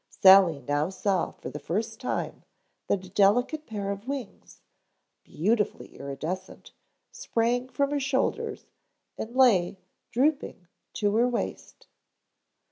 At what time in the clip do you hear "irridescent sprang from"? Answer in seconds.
5.95-7.91